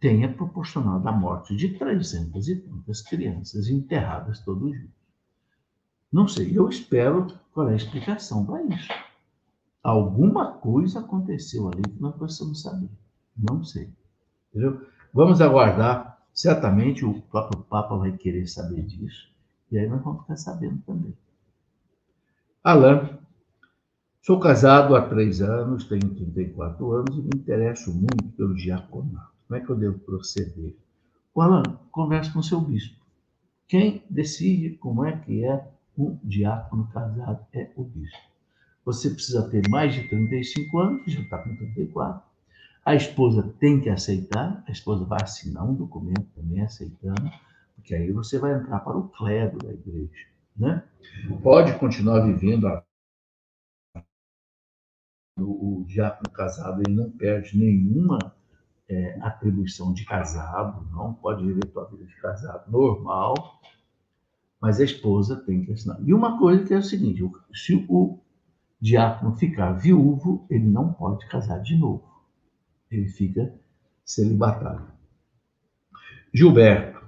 [0.00, 4.95] tenha proporcionado a morte de 300 e tantas crianças enterradas todos juntos.
[6.16, 8.88] Não sei, eu espero qual é a explicação para isso.
[9.82, 12.88] Alguma coisa aconteceu ali que nós precisamos saber.
[13.36, 13.90] Não sei.
[14.48, 14.80] Entendeu?
[15.12, 16.18] Vamos aguardar.
[16.32, 19.30] Certamente o próprio Papa vai querer saber disso.
[19.70, 21.12] E aí nós vamos ficar sabendo também.
[22.64, 23.10] Alain,
[24.22, 29.32] sou casado há três anos, tenho 34 anos e me interesso muito pelo diaconato.
[29.46, 30.74] Como é que eu devo proceder?
[31.34, 33.04] O Alain, converse com seu bispo.
[33.68, 38.18] Quem decide como é que é um diácono casado é o bispo.
[38.84, 42.22] Você precisa ter mais de 35 anos, já está com 34.
[42.84, 47.30] A esposa tem que aceitar, a esposa vai assinar um documento também aceitando,
[47.74, 50.26] porque aí você vai entrar para o clero da igreja.
[50.56, 50.82] Né?
[51.42, 52.84] Pode continuar vivendo a
[55.38, 58.18] o, o diácono casado ele não perde nenhuma
[58.88, 63.60] é, atribuição de casado, não pode viver sua vida de casado normal,
[64.66, 65.96] mas a esposa tem que assinar.
[66.04, 67.22] E uma coisa que é o seguinte:
[67.54, 68.18] se o
[68.80, 72.02] diácono ficar viúvo, ele não pode casar de novo.
[72.90, 73.54] Ele fica
[74.04, 74.88] celibatário.
[76.34, 77.00] Gilberto,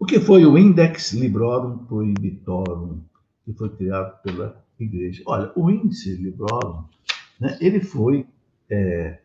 [0.00, 3.00] o que foi o Index Librorum Prohibitorum,
[3.44, 5.22] que foi criado pela Igreja?
[5.26, 6.86] Olha, o Índice Librorum,
[7.38, 8.26] né, ele foi
[8.68, 9.20] é,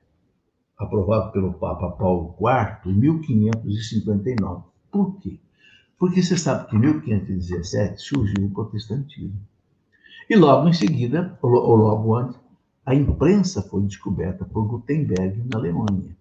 [0.77, 4.65] aprovado pelo Papa Paulo IV em 1559.
[4.91, 5.39] Por quê?
[6.01, 9.39] Porque você sabe que em 1517 surgiu o protestantismo.
[10.27, 12.39] E logo em seguida, ou logo antes,
[12.83, 16.17] a imprensa foi descoberta por Gutenberg na Alemanha.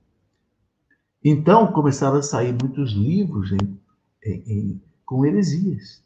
[1.24, 3.80] Então começaram a sair muitos livros em,
[4.22, 6.04] em, em, com heresias.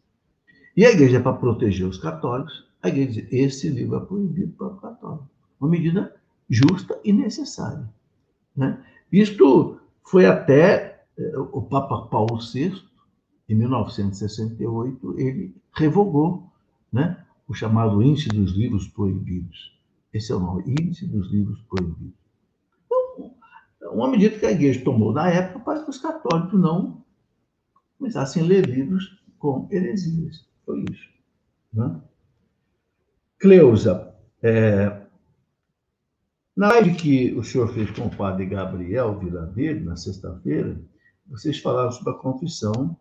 [0.76, 4.68] E a igreja, para proteger os católicos, a igreja diz, esse livro é proibido para
[4.68, 5.28] o católico.
[5.60, 6.14] Uma medida
[6.48, 7.90] justa e necessária.
[8.56, 8.80] Né?
[9.10, 12.93] Isto foi até eh, o Papa Paulo VI,
[13.48, 16.50] em 1968, ele revogou
[16.92, 19.78] né, o chamado Índice dos Livros Proibidos.
[20.12, 22.14] Esse é o nome, Índice dos Livros Proibidos.
[23.76, 27.04] Então, uma medida que a igreja tomou na época para que os católicos não
[27.98, 30.48] começassem a ler livros com heresias.
[30.64, 31.08] Foi isso.
[31.72, 32.00] Né?
[33.38, 35.04] Cleusa, é,
[36.56, 40.80] na live que o senhor fez com o padre Gabriel Viladeiro, na sexta-feira,
[41.26, 42.96] vocês falaram sobre a confissão,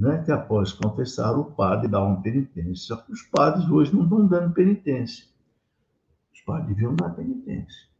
[0.00, 2.86] né, que após confessar, o padre dá uma penitência.
[2.86, 5.26] Só que os padres hoje não estão dando penitência.
[6.32, 7.90] Os padres deviam dar penitência.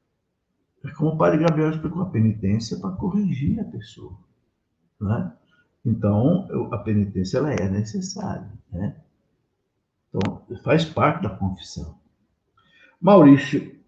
[0.82, 4.16] É como o padre Gabriel explicou, a penitência é para corrigir a pessoa.
[4.98, 5.32] Né?
[5.84, 8.50] Então, a penitência ela é necessária.
[8.72, 8.96] Né?
[10.08, 11.98] Então, faz parte da confissão.
[12.98, 13.78] Maurício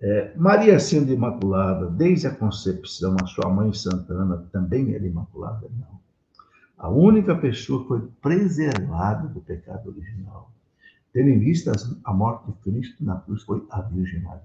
[0.00, 5.70] é, Maria sendo imaculada desde a concepção, a sua mãe Santana também era imaculada?
[5.78, 6.03] Não.
[6.76, 10.54] A única pessoa que foi preservada do pecado original
[11.14, 11.70] tendo em vista
[12.02, 14.42] a morte de Cristo na cruz, foi a Virgem Maria.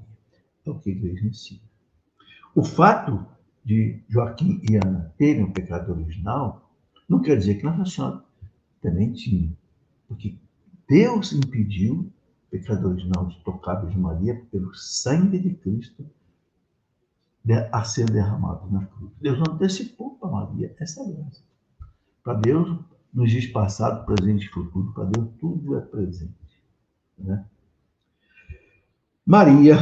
[0.64, 1.62] É o que a igreja ensina.
[2.54, 3.26] O fato
[3.66, 6.72] de Joaquim e Ana terem o pecado original
[7.10, 8.24] não quer dizer que Nossa Senhora
[8.80, 9.52] também tinha.
[10.08, 10.38] Porque
[10.88, 12.02] Deus impediu
[12.48, 16.06] o pecado original de tocar a Virgem Maria pelo sangue de Cristo
[17.72, 19.12] a ser derramado na cruz.
[19.20, 21.42] Deus antecipou para Maria essa graça.
[22.24, 22.80] Para Deus,
[23.14, 24.94] não existe passado, presente e futuro.
[24.94, 26.34] Para Deus, tudo é presente.
[27.18, 27.46] Né?
[29.26, 29.76] Maria,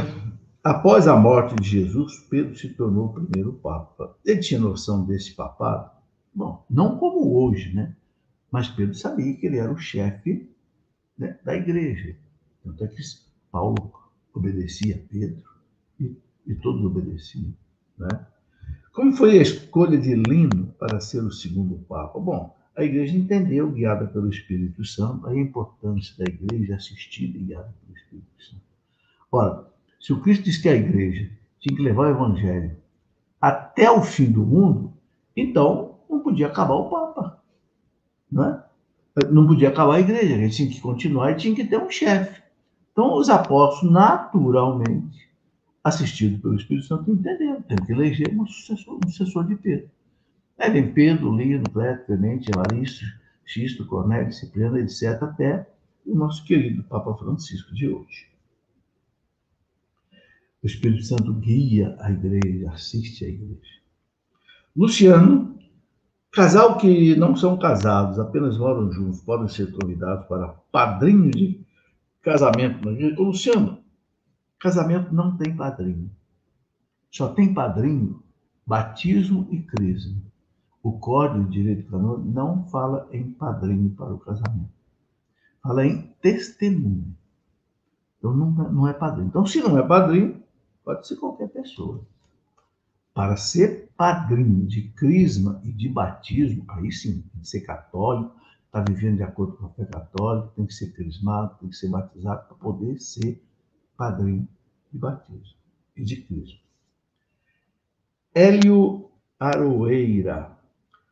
[0.62, 4.16] após a morte de Jesus, Pedro se tornou o primeiro Papa.
[4.24, 5.90] Ele tinha noção desse papado?
[6.34, 7.96] Bom, não como hoje, né?
[8.50, 10.50] Mas Pedro sabia que ele era o chefe
[11.16, 12.16] né, da igreja.
[12.62, 13.02] Tanto é que
[13.50, 13.92] Paulo
[14.32, 15.44] obedecia a Pedro
[15.98, 16.16] e,
[16.46, 17.52] e todos obedeciam.
[17.98, 18.08] Né?
[18.98, 22.18] Como foi a escolha de Lino para ser o segundo Papa?
[22.18, 27.72] Bom, a igreja entendeu, guiada pelo Espírito Santo, a importância da igreja assistida e guiada
[27.80, 28.62] pelo Espírito Santo.
[29.30, 29.68] Ora,
[30.00, 31.30] se o Cristo disse que a igreja
[31.60, 32.76] tinha que levar o evangelho
[33.40, 34.92] até o fim do mundo,
[35.36, 37.40] então não podia acabar o Papa.
[38.28, 38.64] Não, é?
[39.30, 41.88] não podia acabar a igreja, a gente tinha que continuar e tinha que ter um
[41.88, 42.42] chefe.
[42.90, 45.27] Então, os apóstolos, naturalmente,
[45.82, 49.90] assistidos pelo Espírito Santo, entenderam, temos que eleger um sucessor, um sucessor de Pedro.
[50.58, 53.04] Aí vem Pedro, Lino, Cleto, Clemente, Evaristo,
[53.44, 55.66] Xisto, Cornélio, Cipriano, etc., até
[56.04, 58.26] o nosso querido Papa Francisco de hoje.
[60.62, 63.78] O Espírito Santo guia a igreja, assiste a igreja.
[64.76, 65.56] Luciano,
[66.32, 71.60] casal que não são casados, apenas moram juntos, podem ser convidados para padrinho de
[72.22, 72.88] casamento.
[73.20, 73.77] Luciano,
[74.58, 76.10] casamento não tem padrinho.
[77.10, 78.22] Só tem padrinho
[78.66, 80.20] batismo e crisma.
[80.82, 84.70] O Código de Direito Canônico não fala em padrinho para o casamento.
[85.62, 87.16] Fala em testemunho.
[88.18, 89.28] Então não, não é padrinho.
[89.28, 90.42] Então, se não é padrinho,
[90.84, 92.02] pode ser qualquer pessoa.
[93.14, 98.36] Para ser padrinho de crisma e de batismo, aí sim, tem que ser católico,
[98.66, 101.88] está vivendo de acordo com a fé católica, tem que ser crismado, tem que ser
[101.88, 103.42] batizado para poder ser
[103.98, 104.48] padrinho
[104.90, 105.58] de batismo
[105.94, 106.60] e de crisma.
[108.34, 110.58] Hélio Aroeira,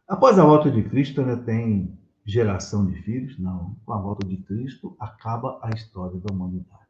[0.09, 3.37] Após a volta de Cristo, ainda tem geração de filhos?
[3.41, 3.75] Não.
[3.85, 6.87] Com a volta de Cristo, acaba a história da humanidade.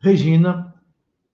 [0.00, 0.72] Regina,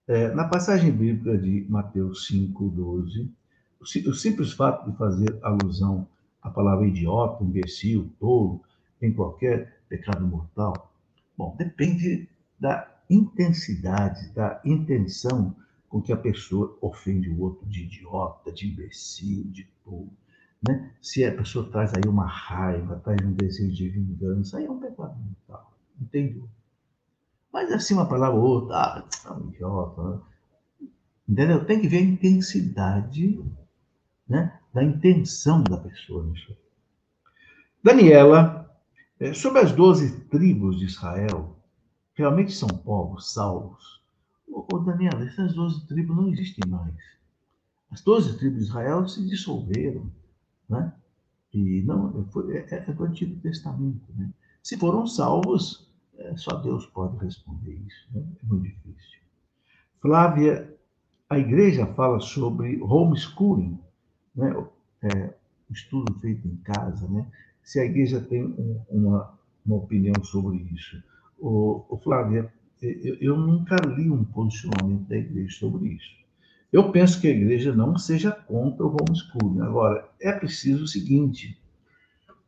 [0.07, 3.31] é, na passagem bíblica de Mateus 5, 12,
[3.79, 6.07] o simples fato de fazer alusão
[6.41, 8.63] à palavra idiota, imbecil, tolo,
[8.99, 10.91] em qualquer pecado mortal,
[11.37, 12.27] bom, depende
[12.59, 15.55] da intensidade, da intenção
[15.89, 20.11] com que a pessoa ofende o outro de idiota, de imbecil, de tolo.
[20.67, 20.91] Né?
[21.01, 24.79] Se a pessoa traz aí uma raiva, traz um desejo de vingança, aí é um
[24.79, 25.71] pecado mental.
[26.01, 26.49] Entendeu?
[27.53, 30.01] Mas assim, uma palavra ou outra, ah, tá um idiota.
[30.01, 30.19] Né?
[31.29, 31.65] Entendeu?
[31.65, 33.43] Tem que ver a intensidade
[34.27, 36.55] né, da intenção da pessoa nisso.
[37.83, 38.69] Daniela,
[39.19, 41.54] é, sobre as doze tribos de Israel,
[42.15, 44.01] realmente são povos salvos?
[44.47, 46.95] Ô, ô Daniela, essas doze tribos não existem mais.
[47.91, 50.11] As doze tribos de Israel se dissolveram.
[50.67, 50.93] Né?
[51.53, 54.05] E não, foi, é, é, do Antigo Testamento.
[54.15, 54.29] Né?
[54.63, 58.07] Se foram salvos, é, só Deus pode responder isso.
[58.11, 58.25] Né?
[58.41, 59.19] É muito difícil.
[60.01, 60.75] Flávia,
[61.29, 63.79] a igreja fala sobre homeschooling,
[64.35, 64.53] né?
[65.01, 65.33] É,
[65.71, 67.25] estudo feito em casa, né?
[67.63, 69.33] Se a igreja tem um, uma,
[69.65, 71.01] uma opinião sobre isso.
[71.39, 76.15] O, o Flávia, eu, eu nunca li um posicionamento da igreja sobre isso.
[76.71, 79.61] Eu penso que a igreja não seja contra o homeschooling.
[79.61, 81.57] Agora, é preciso o seguinte: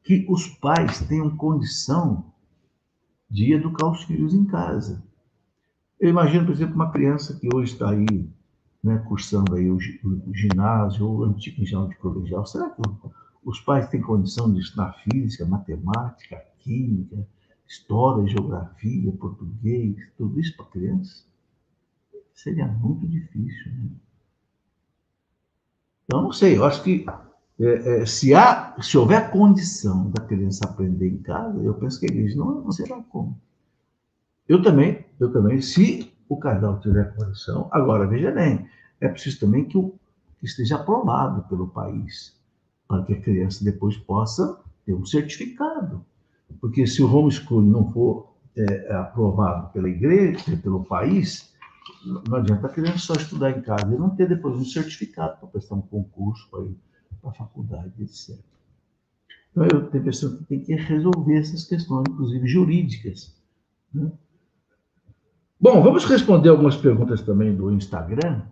[0.03, 2.33] que os pais tenham condição
[3.29, 5.03] de educar os filhos em casa.
[5.99, 8.29] Eu imagino, por exemplo, uma criança que hoje está aí,
[8.83, 12.45] né, cursando aí o, o ginásio ou o antigo ginásio de colegial.
[12.45, 12.81] Será que
[13.43, 17.27] os pais têm condição de ensinar física, matemática, química,
[17.67, 21.23] história, geografia, português, tudo isso para criança?
[22.33, 23.89] Seria muito difícil, né?
[26.05, 27.05] Então, não sei, eu acho que
[27.59, 32.05] é, é, se, há, se houver condição da criança aprender em casa, eu penso que
[32.05, 33.37] a igreja não, não será como.
[34.47, 38.69] Eu também, eu também, se o casal tiver condição, agora veja bem,
[39.01, 39.93] é preciso também que, o,
[40.39, 42.37] que esteja aprovado pelo país,
[42.87, 46.05] para que a criança depois possa ter um certificado.
[46.59, 51.53] Porque se o homeschooling não for é, aprovado pela igreja, pelo país,
[52.05, 55.47] não adianta a criança só estudar em casa e não ter depois um certificado para
[55.47, 58.37] prestar um concurso para a faculdade, etc.
[59.51, 63.35] Então, eu tenho a impressão que tem que resolver essas questões, inclusive jurídicas,
[63.93, 64.11] Né?
[65.59, 68.43] Bom, vamos responder algumas perguntas também do Instagram.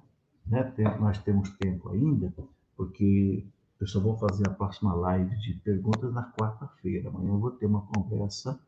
[0.48, 0.74] Né?
[1.00, 2.34] nós temos tempo ainda,
[2.76, 3.46] porque
[3.86, 7.08] eu só vou fazer a próxima live de perguntas na quarta-feira.
[7.08, 8.60] Amanhã eu vou ter uma conversa,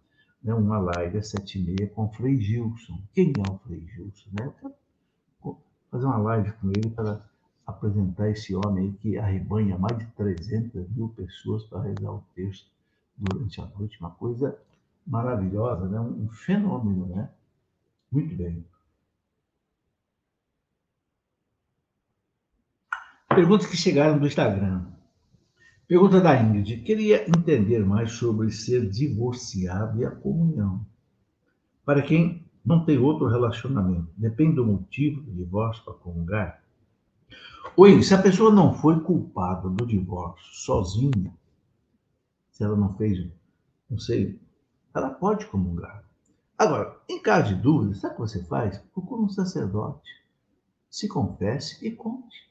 [0.43, 3.01] né, uma live às sete e meia com o Frei Gilson.
[3.13, 4.30] Quem é o Frei Gilson?
[4.39, 4.45] Né?
[4.45, 5.57] Eu quero
[5.89, 7.20] fazer uma live com ele para
[7.65, 12.70] apresentar esse homem aí que arrebanha mais de 300 mil pessoas para rezar o texto
[13.18, 13.99] durante a noite.
[13.99, 14.55] Uma coisa
[15.05, 15.99] maravilhosa, né?
[15.99, 17.28] um fenômeno, né?
[18.11, 18.63] Muito bem.
[23.30, 24.96] Perguntas que chegaram do Instagram.
[25.88, 26.81] Pergunta da Ingrid.
[26.81, 30.85] Queria entender mais sobre ser divorciado e a comunhão.
[31.85, 36.61] Para quem não tem outro relacionamento, depende do motivo do divórcio para comungar?
[37.77, 41.33] Oi, se a pessoa não foi culpada do divórcio sozinha,
[42.51, 43.25] se ela não fez,
[43.89, 44.38] não sei,
[44.93, 46.03] ela pode comungar.
[46.57, 48.77] Agora, em caso de dúvida, sabe o que você faz?
[48.93, 50.09] Procura um sacerdote,
[50.89, 52.46] se confesse e conte.